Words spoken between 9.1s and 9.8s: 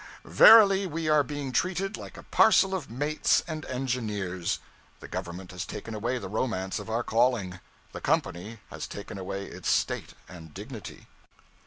away its